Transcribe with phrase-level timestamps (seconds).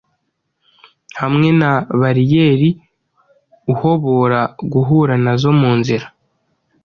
[1.21, 2.69] hamwe na bariyeri
[3.73, 4.39] uhobora
[4.73, 6.05] guhura nazo mu nzira